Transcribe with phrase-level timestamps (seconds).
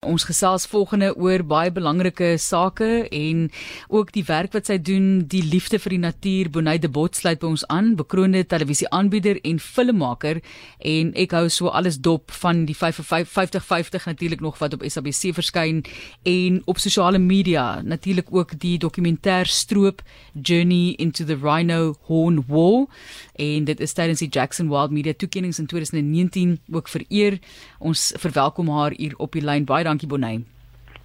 [0.00, 3.40] Ons gesels volgende oor baie belangrike sake en
[3.92, 6.48] ook die werk wat sy doen, die liefde vir die natuur.
[6.54, 10.40] Bonay de Bot sluit by ons aan, bekroonde televisieaanbieder en filmmaker
[10.88, 15.82] en ek hou so alles dop van die 5050 natuurlik nog wat op SABC verskyn
[16.24, 20.00] en op sosiale media, natuurlik ook die dokumentêr stroop
[20.32, 22.86] Journey into the Rhino Horn War
[23.36, 27.36] en dit is tydens die Jackson Wild Media toekennings in 2019 ook vereer.
[27.78, 29.68] Ons verwelkom haar hier op die lyn.
[29.68, 30.44] Baie dankie Bonnie.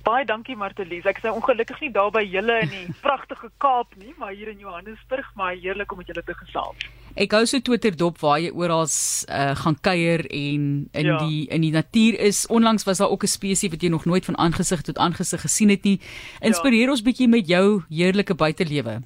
[0.05, 1.05] Baie dankie Martelies.
[1.09, 4.52] Ek is nou ongelukkig nie daar by julle in die pragtige Kaap nie, maar hier
[4.52, 6.85] in Johannesburg, maar heerlik om met julle te gesels.
[7.16, 11.17] Ek hou so Twitter dop waar jy oral uh, gaan kuier en in ja.
[11.23, 12.43] die in die natuur is.
[12.53, 15.73] Onlangs was daar ook 'n spesies wat jy nog nooit van aangesig tot aangesig gesien
[15.73, 15.99] het nie.
[16.40, 16.91] Inspireer ja.
[16.91, 19.02] ons bietjie met jou heerlike buitelewe.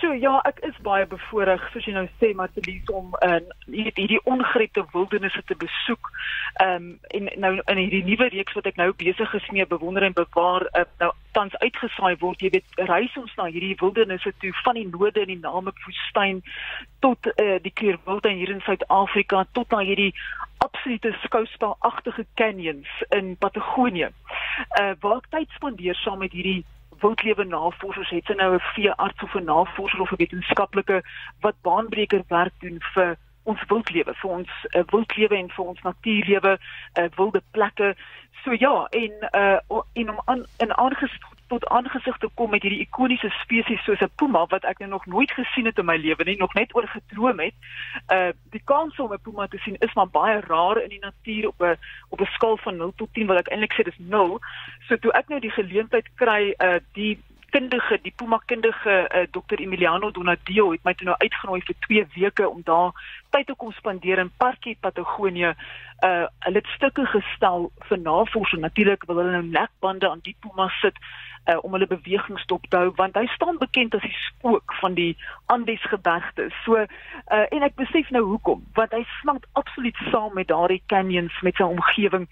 [0.00, 4.20] So ja, ek is baie bevoorreg soos jy nou sê Martelies om in uh, hierdie
[4.24, 6.08] ongerepte wildernisse te besoek.
[6.64, 6.86] Ehm um,
[7.18, 10.64] en nou in hierdie nuwe reeks wat ek nou besig is mee bewonder en bewaar
[10.72, 12.40] uh, nou tans uitgesaai word.
[12.40, 16.40] Jy weet, reis ons na hierdie wildernisse toe van die noorde in die Namib-woestyn
[17.04, 20.14] tot uh, die Kleurwiltuin hier in Suid-Afrika tot na hierdie
[20.64, 24.14] absolute skouspelagtige canyons in Patagonië.
[24.80, 26.62] Uh waar ek tyd spandeer saam met hierdie
[27.00, 31.02] wildlewe navorsers het sy nou 'n veearts of 'n navorser of 'n wetenskaplike
[31.40, 36.58] wat baanbreker werk doen vir ons wildlewe, vir ons uh, wildlewe en vir ons natuurlewe,
[36.98, 37.94] uh, wilde plekke.
[38.44, 41.29] So ja, en uh en om aan in aangestel tot
[41.70, 45.30] aangesig te kom met hierdie ikoniese spesies soos 'n puma wat ek nou nog nooit
[45.30, 47.54] gesien het in my lewe nie, nog net oor gedroom het.
[48.12, 51.48] Uh die kans om 'n puma te sien is maar baie rar in die natuur
[51.48, 51.76] op 'n
[52.08, 54.40] op 'n skaal van 0 tot 10 wat ek eintlik sê dis 0.
[54.88, 57.18] So toe ek nou die geleentheid kry uh die
[57.50, 62.06] kundige die Puma kundige uh, Dr Emiliano Donadio het my toe nou uitgenooi vir 2
[62.14, 62.94] weke om daar
[63.34, 65.54] tyd te kom spandeer in Parkie Patagonië.
[66.00, 68.60] Uh hulle het stukke gestel vir navorsing.
[68.60, 70.96] Natuurlik wil hulle nou nekbande aan die Puma sit
[71.44, 75.16] uh, om hulle bewegings te hou want hy staan bekend as die spook van die
[75.46, 76.48] Andes gebergte.
[76.64, 76.86] So uh,
[77.50, 81.68] en ek besef nou hoekom want hy smelt absoluut saam met daardie canyons met sy
[81.68, 82.28] omgewing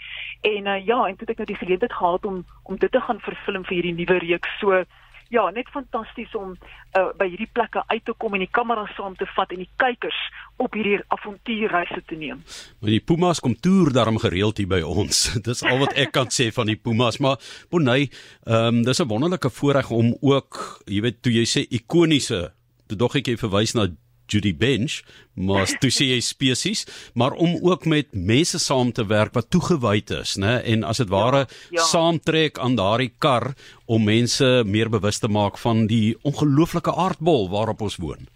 [0.48, 3.00] en uh, ja en toe het ek nou die geleentheid gehad om om dit te
[3.00, 4.58] gaan vervilm vir hierdie nuwe reeks.
[4.60, 4.84] So
[5.28, 9.16] ja, net fantasties om uh, by hierdie plekke uit te kom en die kamera saam
[9.18, 10.18] te vat en die kykers
[10.56, 12.42] op hierdie avontuurreise te neem.
[12.80, 15.26] Maar die Pumas kom toer daarom gereeld hier by ons.
[15.48, 17.38] Dis al wat ek kan sê van die Pumas, maar
[17.70, 18.10] Bonnie,
[18.48, 22.52] ehm um, dis 'n wonderlike voorreg om ook, jy weet, toe jy sê ikoniese,
[22.88, 23.88] toe dog ek jy verwys na
[24.28, 25.00] Judy Bench,
[25.34, 26.84] maar toe sê jy spesies,
[27.14, 30.58] maar om ook met mense saam te werk wat toegewyd is, né?
[30.64, 31.86] En as dit ware ja, ja.
[31.90, 33.54] saamtrek aan daardie kar
[33.86, 38.28] om mense meer bewus te maak van die ongelooflike aardbol waarop ons woon.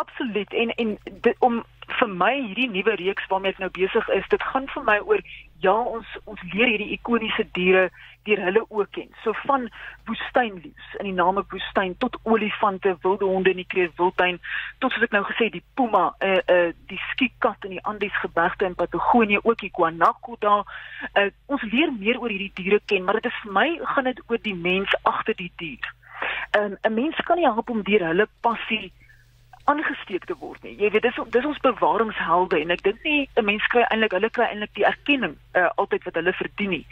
[0.00, 0.52] Absoluut.
[0.52, 1.62] En en dit, om
[1.98, 5.22] vir my hierdie nuwe reeks waarmee ek nou besig is, dit gaan vir my oor
[5.64, 7.88] ja, ons ons leer hierdie ikoniese diere
[8.22, 9.08] deur hulle ook ken.
[9.22, 9.68] So van
[10.04, 14.40] woestynleeu's in die name woestyn tot olifante, wilde honde in die Kreeuswiltuin
[14.78, 18.16] tot soos ek nou gesê die puma, eh uh, uh, die skiekkat in die Andes
[18.20, 20.64] gebergte in Patagonië, ook die guanaco daar.
[21.14, 24.22] Uh, ons leer meer oor hierdie diere ken, maar dit is vir my gaan dit
[24.28, 25.94] oor die mens agter die dier.
[26.58, 28.92] Um, 'n mens kan nie help om deur hulle passie
[29.64, 30.76] aangesteek te word nie.
[30.78, 34.30] Jy weet dis dis ons bewaringshelde en ek dink nie 'n mens kry eintlik hulle
[34.30, 36.86] kry eintlik die erkenning uh, altyd wat hulle verdien nie.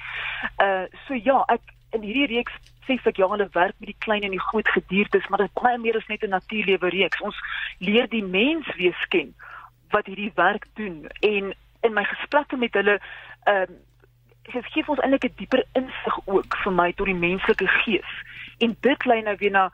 [0.63, 1.63] Uh so ja, ek
[1.93, 2.53] in hierdie reeks
[2.87, 5.63] sê ek ja, hulle werk met die klein en die groot gediertes, maar dit is
[5.63, 7.21] baie meer as net 'n natuurlewe reeks.
[7.21, 7.37] Ons
[7.79, 9.35] leer die mens wees ken
[9.91, 13.01] wat hierdie werk doen en in my gesprekke met hulle
[13.45, 13.77] ehm uh,
[14.53, 18.11] dit gee ons eintlik 'n dieper insig ook vir my tot die menslike gees.
[18.59, 19.71] En dit lei nou weer na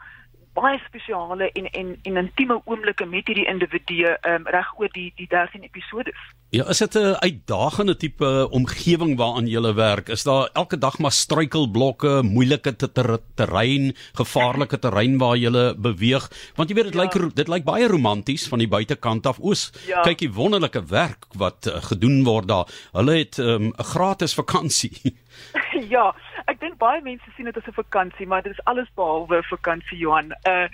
[0.54, 5.28] baie spesiale en en en intieme oomblikke met hierdie individue um, reg oor die die
[5.31, 6.19] 13 episodes.
[6.54, 10.09] Ja, is dit 'n uitdagende tipe omgewing waaraan jy werk?
[10.09, 16.31] Is daar elke dag maar struikelblokke, moeilike te ter terrein, gevaarlike terrein waar jy beweeg?
[16.54, 17.03] Want jy weet dit ja.
[17.03, 19.38] lyk dit lyk baie romanties van die buitekant af.
[19.41, 20.03] Oos, ja.
[20.03, 22.66] kyk jy wonderlike werk wat uh, gedoen word daar.
[22.92, 24.92] Hulle het ehm, 'n um, gratis vakansie.
[25.95, 26.15] ja,
[26.47, 29.51] ek dink baie mense sien dit as 'n vakansie, maar dit is alles behalwe 'n
[29.51, 30.33] vakansie, Johan.
[30.48, 30.69] Uh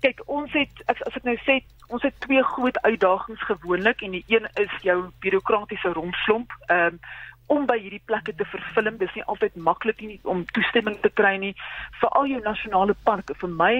[0.00, 4.10] kyk, ons het as, as ek nou sê, ons het twee groot uitdagings gewoonlik en
[4.10, 6.52] die een is jou bureaukratiese rompslomp.
[6.66, 7.00] Ehm um,
[7.46, 11.36] om by hierdie plekke te vervilm, dis nie altyd maklik nie om toestemming te kry
[11.38, 11.52] nie
[12.00, 13.36] vir al jou nasionale parke.
[13.38, 13.74] Vir my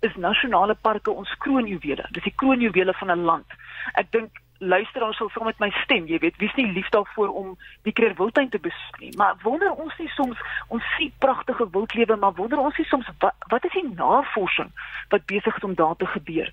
[0.00, 2.06] is nasionale parke ons kroonjuwele.
[2.16, 3.58] Dis die kroonjuwele van 'n land.
[3.94, 7.54] Ek dink luisteraars sal saam met my stem, jy weet, wie's nie lief daarvoor om
[7.88, 12.16] die Kreer Wildtuin te besoek nie, maar wonder ons nie soms ons sien pragtige wildlewe,
[12.20, 14.72] maar wonder ons nie soms wat, wat is die navorsing
[15.10, 16.52] wat besig is om daar te gebeur.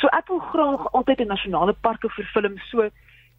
[0.00, 2.90] So ek wil graag altyd in nasionale parke vervilm so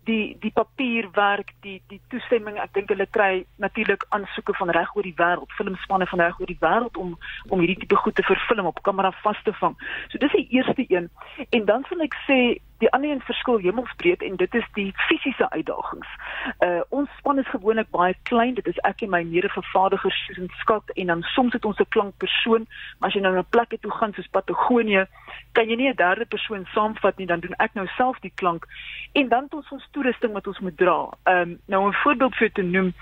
[0.08, 3.32] die die papierwerk, die die toestemming, ek dink hulle kry
[3.64, 7.18] natuurlik aansoeke van reg oor die wêreld, filmspanne van reg oor die wêreld om
[7.52, 9.76] om hierdie tipe goed te verfilm op kamera vas te vang.
[10.12, 11.12] So dis die eerste een.
[11.50, 12.40] En dan sal ek sê
[12.78, 16.08] die ander een verskil hemelsbreed en dit is die fisiese uitdagings.
[16.60, 18.54] Uh ons span is gewoonlik baie klein.
[18.54, 22.68] Dit is ek en my mede-vervaardiger Susan Scott en dan soms het ons 'n klankpersoon,
[23.00, 25.06] maar as jy nou na 'n plek toe gaan soos Patagonië,
[25.52, 28.66] kan jy nie 'n derde persoon saamvat nie, dan doen ek nou self die klank.
[29.14, 31.10] En dan het ons ons toerusting wat ons moet dra.
[31.24, 32.94] Um, nou 'n voorbeeld vir te noem,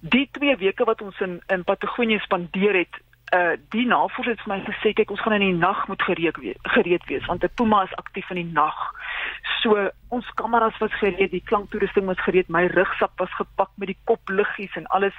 [0.00, 2.94] die 2 weke wat ons in in Patagonië spandeer het,
[3.34, 6.36] uh die navorsers het vir my gesê kyk ons gaan in die nag moet gereed
[6.38, 8.94] wees gereed wees want 'n puma is aktief in die nag.
[9.62, 13.98] So ons kameras was gereed, die klanktoerusting was gereed, my rugsak was gepak met die
[14.04, 15.14] kopliggies en alles.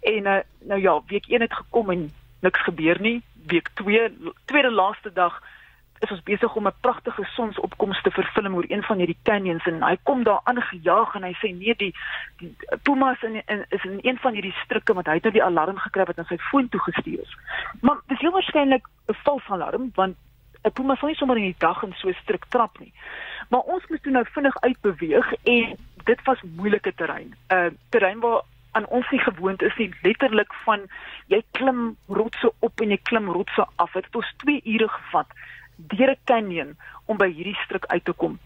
[0.00, 3.22] En uh nou ja, week 1 het gekom en niks gebeur nie.
[3.46, 4.08] Week 2,
[4.44, 5.42] tweede laaste dag
[6.04, 9.82] is ons besig om 'n pragtige sonsopkoms te verfilm oor een van hierdie canyons en
[9.82, 11.94] hy kom daar aangejaag en hy sê nee die,
[12.38, 15.44] die pumas in, in is in een van hierdie struike wat hy het nou die
[15.44, 17.36] alarm gekry wat aan sy foon toe gestuur is.
[17.80, 20.16] Maar dis heel waarskynlik 'n vals alarm want
[20.64, 22.92] 'n puma sou nie sommer in die dag in so strik trap nie.
[23.48, 27.34] Maar ons moes toe nou vinnig uitbeweeg en dit was moeilike terrein.
[27.48, 30.80] 'n uh, Terrein waar aan ons nie gewoond is nie letterlik van
[31.26, 33.92] jy klim rotse op en jy klim rotse af.
[33.92, 35.26] Dit het ons 2 ure gevat
[35.76, 38.38] deur 'n canyon om by hierdie struik uit te kom.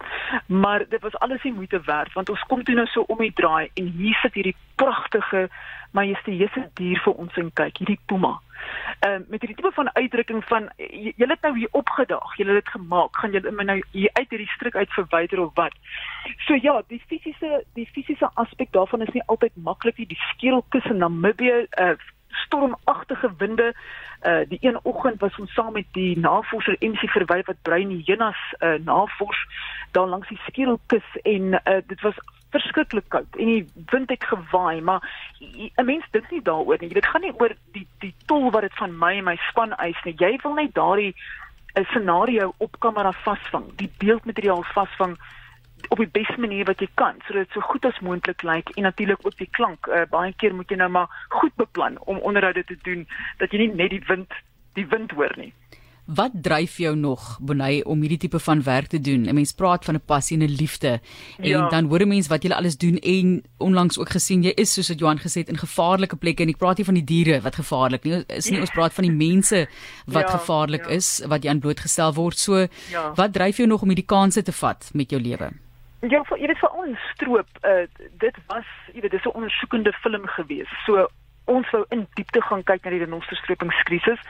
[0.47, 3.33] Maar dit was alles nie moeite werd want ons kom toe nou so om die
[3.33, 5.49] draai en hier sit hierdie pragtige
[5.91, 8.39] majestueuse dier vir ons en kyk, hierdie puma.
[8.99, 10.71] Ehm uh, met hierdie tipe van uitdrukking van
[11.17, 14.51] julle het nou hier opgedaag, julle het dit gemaak, gaan julle nou hier uit hierdie
[14.51, 15.75] struik uit verwyder of wat.
[16.47, 20.07] So ja, die fisiese die fisiese aspek daarvan is nie altyd maklik nie.
[20.07, 21.97] Die skedelkus in Namibië uh
[22.29, 23.75] stormagtige winde.
[24.27, 28.41] Uh die een oggend was ons saam met die navorser MC Verwy wat bruin hyenas
[28.59, 29.47] uh navors
[29.91, 32.19] daar langs die skedelkus en uh dit was
[32.51, 35.03] verskriklik koud en die wind het gewaai maar
[35.41, 38.75] 'n mens dink nie daaroor nie dit gaan nie oor die die tol wat dit
[38.75, 41.15] van my en my span eis nie jy wil net daardie
[41.75, 45.19] 'n scenario op kamera vasvang die beeldmateriaal vasvang
[45.89, 48.83] op die beste manier wat jy kan sodat dit so goed as moontlik lyk en
[48.83, 49.87] natuurlik ook die klank.
[49.87, 53.07] Uh, baie keer moet jy nou maar goed beplan om onderhoude te doen
[53.39, 54.35] dat jy nie net die wind
[54.79, 55.53] die wind hoor nie.
[56.09, 59.29] Wat dryf jou nog Bonnie om hierdie tipe van werk te doen?
[59.29, 61.01] 'n Mens praat van 'n passie en 'n liefde
[61.37, 61.69] en ja.
[61.69, 64.89] dan hoor 'n mens wat jy alles doen en onlangs ook gesien jy is soos
[64.89, 67.55] wat Johan gesê het in gevaarlike plekke en ek praat nie van die diere wat
[67.55, 69.69] gevaarlik nie is nie ons praat van die mense
[70.07, 70.97] wat ja, gevaarlik ja.
[70.97, 72.39] is wat jy aan blootgestel word.
[72.39, 72.57] So
[72.91, 73.13] ja.
[73.15, 75.51] wat dryf jou nog om hierdie kansse te vat met jou lewe?
[76.01, 77.87] Ja, vir, jy weet vir ons stroop, uh,
[78.23, 80.75] dit was, jy weet, dis 'n ondersoekende film geweest.
[80.87, 81.09] So
[81.49, 84.21] ons wou in diepte gaan kyk na die renosterstrepingskrisis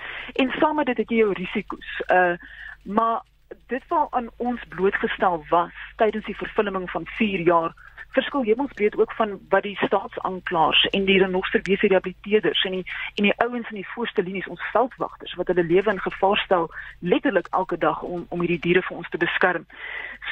[0.42, 1.90] en saam met dit het jy jou risiko's.
[2.08, 2.36] Uh
[2.88, 3.20] maar
[3.72, 7.74] dit wat aan ons blootgestel was tydens die vervulling van 4 jaar
[8.08, 12.84] verskil hemelsbreed ook van wat die staatsaanklaers en die renosterwese rehabiliteerders en die
[13.14, 16.70] en die ouens in die voorste linies ons veldwagters wat hulle lewe in gevaar stel
[16.98, 19.66] letterlik elke dag om om hierdie diere vir ons te beskerm.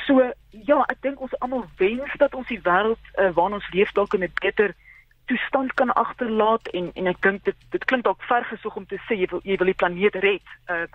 [0.06, 0.32] So
[0.70, 4.14] ja, ek dink ons almal wens dat ons die wêreld uh, waarin ons leef dalk
[4.14, 4.74] in 'n beter
[5.26, 9.19] toestand kan agterlaat en en ek dink dit dit klink dalk vergesoek om te sê
[9.20, 10.56] jy wil jy wil die planeet red.
[10.70, 10.87] Uh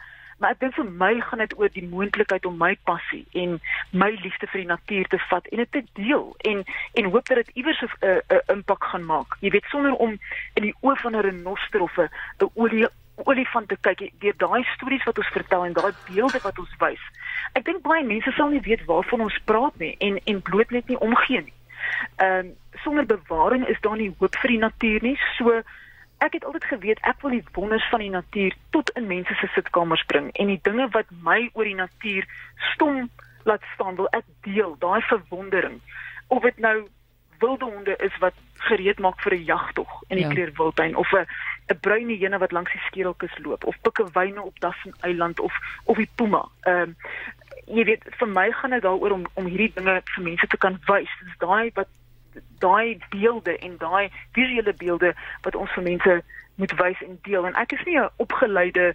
[0.42, 3.60] maar ek dink vir my gaan dit oor die moontlikheid om my passie en
[3.94, 6.64] my liefde vir die natuur te vat en dit te deel en
[6.98, 9.38] en hoop dat dit iewers 'n uh, uh, impak gaan maak.
[9.46, 10.18] Jy weet sonder om
[10.58, 15.04] in die oë van 'n renoster of 'n olie olifant te kyk deur daai stories
[15.04, 17.04] wat ons vertel en daai beelde wat ons wys.
[17.54, 20.88] Ek dink baie mense sal nie weet waarvan ons praat nie en en bloot net
[20.88, 21.54] nie omgee nie.
[22.16, 25.18] Ehm um, sonder bewaring is daar nie hoop vir die natuur nie.
[25.38, 25.62] So
[26.22, 29.50] ek het altyd geweet ek wil die wonders van die natuur tot in mense se
[29.56, 32.28] sitkamers bring en die dinge wat my oor die natuur
[32.74, 33.10] stom
[33.50, 35.80] laat staan wil ek deel daai verwondering
[36.28, 36.76] of dit nou
[37.42, 38.38] wilde honde is wat
[38.70, 40.34] gereed maak vir 'n jagtog in die ja.
[40.34, 41.26] Kleurwildtuin of 'n
[41.74, 45.54] 'n bruine hyena wat langs die skedelkus loop of pikkewyne op Dassen Eiland of
[45.84, 46.46] of die puma.
[46.62, 46.96] Ehm um,
[47.78, 50.80] jy weet vir my gaan dit daaroor om om hierdie dinge vir mense te kan
[50.88, 51.12] wys.
[51.24, 51.88] Dis daai wat
[52.60, 56.22] daai beelde en daai visuele beelde wat ons vir mense
[56.56, 58.94] moet wys en deel en ek is nie 'n opgeleide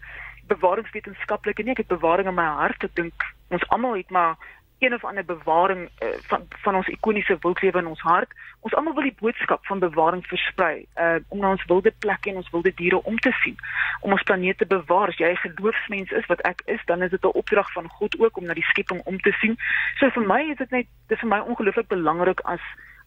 [0.49, 4.37] bewaringswetenskaplike nie ek het bewaring in my hart ek dink ons almal het maar
[4.79, 8.33] een of ander bewaring uh, van van ons ikoniese wildlewe in ons hart.
[8.61, 12.37] Ons almal wil die boodskap van bewaring versprei uh, om na ons wilde plekke en
[12.37, 13.57] ons wilde diere om te sien
[14.01, 15.09] om ons planeet te bewaar.
[15.09, 18.19] As jy 'n geloofsmens is wat ek is dan is dit 'n opdrag van God
[18.19, 19.57] ook om na die skepping om te sien.
[19.99, 22.61] So vir my is dit net dis vir my ongelooflik belangrik as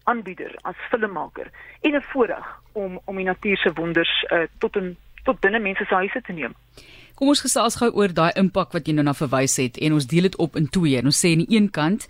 [0.04, 1.50] aanbieder as filmmaker
[1.80, 5.84] en 'n voorreg om om die natuur se wonders uh, tot in tot binne mense
[5.84, 6.54] se huise te neem.
[7.20, 10.06] Kom ons gesels gou oor daai impak wat jy nou na verwys het en ons
[10.08, 10.96] deel dit op in twee.
[10.96, 12.08] En ons sê aan die een kant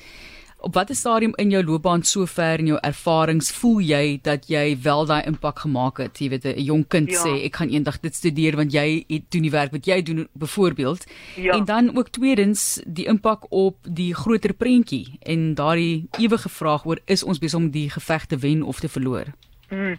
[0.61, 5.07] Op watter stadium in jou loopbaan sover en jou ervarings voel jy dat jy wel
[5.09, 6.21] daai impak gemaak het?
[6.21, 7.17] Jy weet 'n jong kind ja.
[7.17, 10.29] sê ek gaan eendag dit studeer want jy het doen die werk wat jy doen
[10.33, 11.07] byvoorbeeld.
[11.37, 11.57] Ja.
[11.57, 16.99] En dan ook tweedens die impak op die groter prentjie en daardie ewige vraag oor
[17.07, 19.33] is ons besig om die geveg te wen of te verloor?
[19.69, 19.97] Hmm.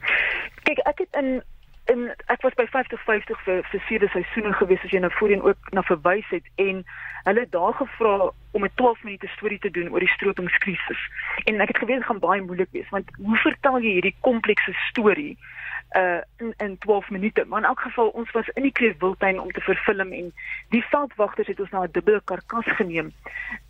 [0.64, 1.42] Kyk, ek het in
[1.92, 5.72] in ek was by 50-50 vir vir sewe seisoene gewees as jy nou voorheen ook
[5.76, 6.84] na verwys het en
[7.28, 11.02] hulle het daar gevra om 'n 12 minute storie te doen oor die strootingskrisis.
[11.46, 15.38] En ek het geweet gaan baie moeilik wees want hoe vertel jy hierdie komplekse storie
[15.96, 17.46] uh in in 12 minute.
[17.46, 20.34] Maar in elk geval ons was in die Kreefwiltuin om te verfilm en
[20.70, 23.14] die veldwagters het ons na 'n dubbele karkas geneem.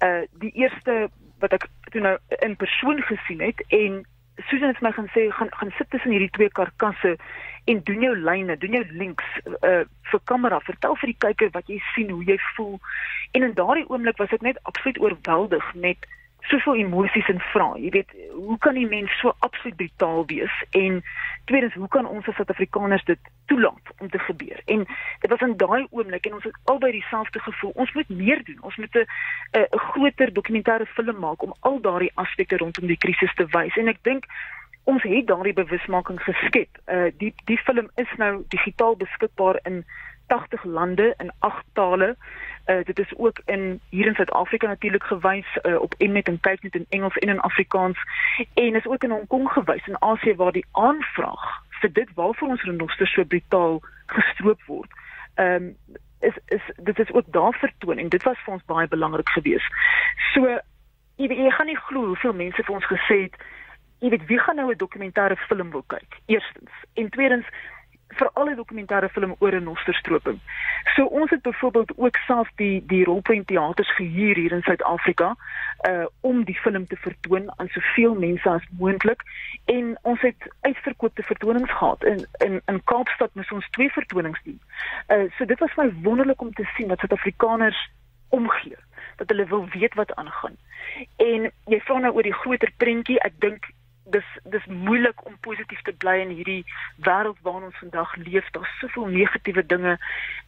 [0.04, 1.10] Uh die eerste
[1.40, 4.06] wat ek toe nou in persoon gesien het en
[4.48, 7.18] Susan het my gaan sê gaan gaan sit tussen hierdie twee karkasse
[7.66, 9.28] en doen jou lyne, doen jou links
[9.62, 12.80] uh vir kamera, vertel vir die kyker wat jy sien, hoe jy voel.
[13.32, 16.08] En in daardie oomblik was ek net absoluut oorweldig met
[16.42, 17.82] soveel emosies en vrae.
[17.82, 20.54] Jy weet, hoe kan die mens so absoluut brutaal wees?
[20.78, 21.02] En
[21.46, 24.62] tweedens, hoe kan ons as Suid-Afrikaners dit toelaat om te gebeur?
[24.66, 24.86] En
[25.20, 27.72] dit was in daai oomblik en ons het albei dieselfde gevoel.
[27.76, 28.58] Ons moet meer doen.
[28.62, 29.06] Ons moet 'n
[29.52, 33.78] 'n groter dokumentêre film maak om al daardie aspekte rondom die krisis te wys.
[33.78, 34.26] En ek dink
[34.84, 36.70] ons het daardie bewusmaking geskep.
[36.88, 39.86] Uh die die film is nou digitaal beskikbaar in
[40.32, 42.16] 80 lande in 8 tale.
[42.66, 46.76] Uh dit is ook in hier in Suid-Afrika natuurlik gewys uh, op Mnet en Kyknet
[46.76, 47.98] in Engels en in Afrikaans
[48.54, 52.48] en is ook in Hong Kong gewys in Asië waar die aanvraag vir dit waarvoor
[52.48, 54.92] ons renosters so brutaal gestroop word.
[55.36, 55.76] Ehm um,
[56.20, 59.74] is is dit is ook daar vertoon en dit was vir ons baie belangrik geweest.
[60.34, 60.60] So
[61.16, 63.36] jy, jy gaan nie glo hoeveel mense vir ons gesê het
[64.02, 66.20] jy weet wie gaan nou 'n dokumentêre film wil kyk?
[66.26, 67.46] Eerstens en tweedens
[68.20, 70.40] vir alle dokumentêre film oor 'n nosterstroping.
[70.96, 75.36] So ons het byvoorbeeld ook self die die rolprent teaters gehuur hier in Suid-Afrika
[75.90, 79.22] uh om die film te vertoon aan soveel mense as moontlik
[79.66, 84.62] en ons het uitverkoopte vertonings gehad in in in Kaapstad moes ons twee vertonings doen.
[85.08, 87.90] Uh so dit was my wonderlik om te sien dat Suid-Afrikaners
[88.30, 88.78] omgee
[89.16, 90.56] dat hulle wil weet wat aangaan.
[91.16, 93.68] En jy vra nou oor die groter prentjie, ek dink
[94.12, 95.31] dis dis moeilik om
[95.62, 96.66] positief te bly in hierdie
[97.06, 98.50] wêreld waarin ons vandag leef.
[98.52, 99.98] Daar's soveel negatiewe dinge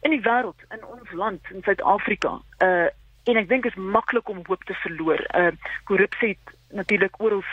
[0.02, 2.40] in die wêreld, in ons land, in Suid-Afrika.
[2.58, 2.90] Uh
[3.24, 5.20] en ek dink dit is maklik om hoop te verloor.
[5.32, 5.54] Uh
[5.88, 6.36] korrupsie
[6.76, 7.44] natuurlik oral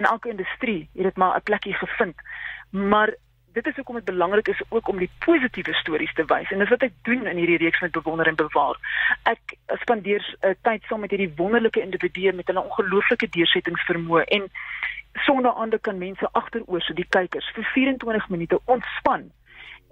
[0.00, 2.16] in elke industrie het dit maar 'n plekkie gevind.
[2.70, 3.12] Maar
[3.52, 6.68] dit is hoekom dit belangrik is ook om die positiewe stories te wys en dis
[6.68, 8.76] wat ek doen in hierdie reeks met bewonder en bewaar.
[9.22, 14.48] Ek spandeer uh, tyd saam met hierdie wonderlike individue met hulle ongelooflike deursettingsvermoë en
[15.26, 19.30] sonder ander kan mense agteroor so die kykers vir 24 minute ontspan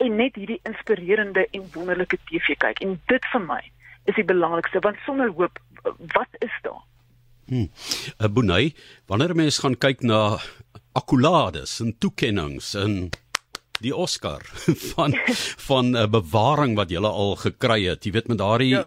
[0.04, 3.62] en net hierdie inspirerende en wonderlike TV kyk en dit vir my
[4.04, 5.58] is die belangrikste want sonder hoop
[6.14, 6.84] wat is daar
[7.46, 7.68] Hm.
[8.18, 8.74] Uh, Bonai,
[9.06, 10.40] wanneer mense gaan kyk na
[10.98, 13.10] akkolades en toekennings en
[13.80, 14.40] die Oscar
[14.94, 15.14] van
[15.68, 18.04] van 'n uh, bewaring wat jy al gekry het.
[18.04, 18.84] Jy weet met daardie ja.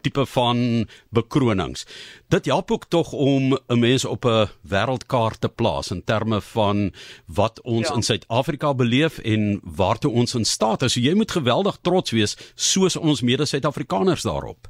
[0.00, 1.86] tipe van bekronings.
[2.28, 6.92] Dit help ook tog om 'n mens op 'n wêreldkaart te plaas in terme van
[7.26, 7.94] wat ons ja.
[7.94, 10.92] in Suid-Afrika beleef en waartoe ons in staat is.
[10.92, 14.68] So jy moet geweldig trots wees soos ons mede-Suid-Afrikaners daarop.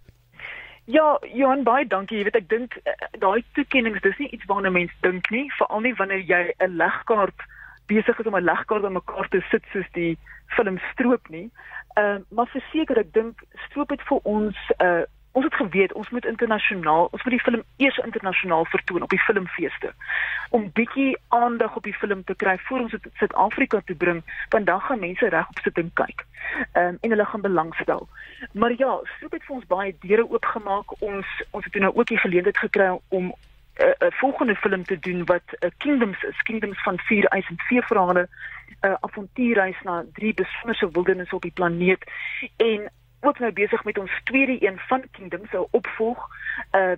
[0.85, 2.17] Ja, Johan, baie dankie.
[2.17, 5.81] Jy weet ek dink uh, daai toekennings, dis nie iets waarna mense dink nie, veral
[5.85, 7.45] nie wanneer jy 'n legkaart
[7.90, 11.50] besig is om 'n legkaart aan mekaar te sit soos die film Stroop nie.
[11.95, 15.04] Ehm uh, maar verseker ek dink Stroop het vir ons uh
[15.38, 19.21] ons het geweet ons moet internasionaal ons moet die film eers internasionaal vertoon op die
[19.26, 19.92] filmfeeste
[20.57, 24.23] om bietjie aandag op die film te kry voor ons dit Suid-Afrika toe bring
[24.54, 26.25] want dan gaan mense reg op sit en kyk.
[26.73, 28.09] Ehm um, en hulle gaan belangstel.
[28.52, 30.97] Maar ja, Stroop het vir ons baie deure oopgemaak.
[31.02, 33.33] Ons ons het nou ook die geleentheid gekry om
[33.78, 37.82] 'n volgende film te doen wat uh, Kingdoms is, Kingdoms van vier ys en vier
[37.82, 38.28] verhale,
[38.80, 42.11] 'n uh, avontuurreis na drie besonderse wildernisse op die planeet.
[42.56, 46.28] En ook nou besig met ons tweede een van Kingdoms, 'n opvolg
[46.73, 46.92] uh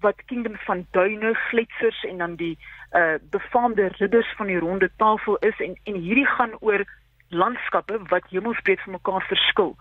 [0.00, 2.58] wat Kingdoms van duine, gletsers en dan die
[2.92, 5.60] uh befaamde ridders van die ronde tafel is.
[5.60, 6.84] En en hierdie gaan oor
[7.28, 9.76] landskappe wat hemelsbreed van mekaar verskil.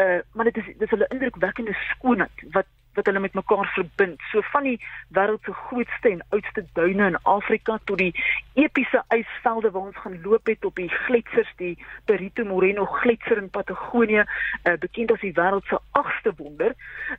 [0.00, 4.20] Uh maar dit is dis 'n indrukwekkende skoonheid wat wat hulle met mekaar verbind.
[4.30, 4.78] So van die
[5.16, 8.14] wêreld se grootste en oudste duine in Afrika tot die
[8.54, 13.50] epiese ysvelde waar ons gaan loop het op die gletsers, die Perito Moreno gletser in
[13.50, 16.74] Patagonië, uh, bekend as die wêreld se agste wonder.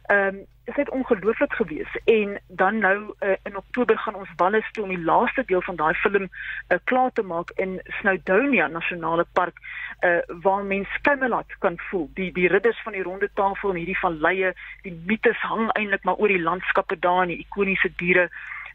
[0.06, 4.72] Ehm um, dit het ongelooflik gewees en dan nou uh, in Oktober gaan ons Wallis
[4.72, 9.26] toe om die laaste deel van daai film uh, klaar te maak in Snowdonia Nasionale
[9.34, 13.82] Park uh, waar mense Camelot kan voel die die ridders van die ronde tafel en
[13.82, 17.94] hierdie van leie die mites hang eintlik maar oor die landskappe daar en die ikoniese
[17.96, 18.30] diere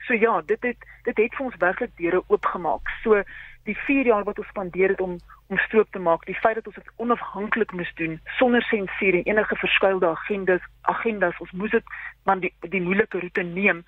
[0.07, 2.89] So ja, dit het dit het vir ons werklik deure oopgemaak.
[3.03, 3.23] So
[3.69, 5.19] die 4 jaar wat ons spandeer het om
[5.51, 9.27] om stroop te maak, die feit dat ons dit onafhanklik moes doen sonder sensuur en
[9.33, 11.95] enige verskuilde agendas, agendas, ons moes dit
[12.29, 13.83] man die die moeilike roete neem.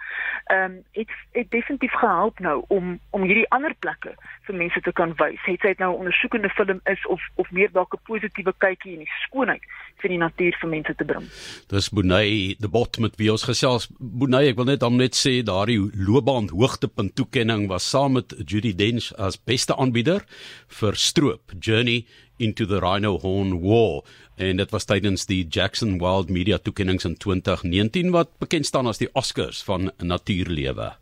[0.51, 4.15] Ehm um, het het definitief gehelp nou om om hierdie ander plekke
[4.47, 5.39] vir mense te kan wys.
[5.47, 9.05] Het dit nou 'n ondersoekende film is of of meer dalk 'n positiewe kykie in
[9.05, 9.63] die skoonheid
[10.01, 11.25] vir die natuur vir mense te bring.
[11.69, 13.89] Dis Bonay, die bot met wie ons gesels.
[13.99, 18.75] Bonay, ek wil net dan net sê daardie loopbaan hoogtepunt toekenning was saam met Judy
[18.75, 20.25] Dench as beste aanbieder
[20.69, 22.07] vir stroop Journey
[22.37, 24.03] into the Rhino Horn War
[24.37, 28.99] en dit was tydens die Jackson Wild Media toekennings in 2019 wat bekend staan as
[28.99, 30.93] die Oscars van natuurlewe.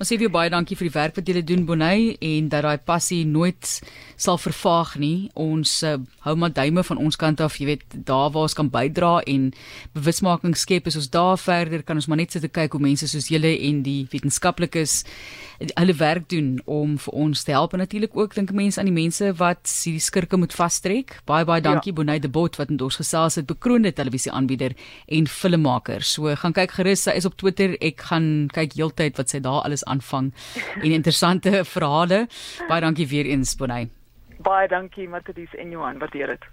[0.00, 2.78] Ons sê vir baie dankie vir die werk wat julle doen Bonay en dat daai
[2.78, 3.68] passie nooit
[4.16, 5.30] sal vervaag nie.
[5.38, 8.70] Ons uh, hou maar duime van ons kant af, jy weet, daar waar ons kan
[8.72, 9.50] bydra en
[9.96, 13.08] bewusmaking skep, is ons daar verder kan ons maar net sit en kyk hoe mense
[13.10, 15.02] soos julle en die wetenskaplikes
[15.78, 18.94] hulle werk doen om vir ons te help en natuurlik ook dink mense aan die
[18.94, 21.18] mense wat hierdie skirke moet vastrek.
[21.28, 21.98] Baie baie dankie ja.
[22.00, 24.74] Bonay de Bot wat met ons gesels het, bekroonde televisieaanbieder
[25.06, 26.02] en filmmaker.
[26.06, 27.76] So gaan kyk gerus, sy is op Twitter.
[27.80, 30.32] Ek gaan kyk heeltyd wat sy daar alles aanvang
[30.82, 32.26] en interessante verhale.
[32.68, 33.88] Baie dankie weer eens Bonay.
[34.42, 36.44] Baie dankie Matthys en Johan, waardeer dit.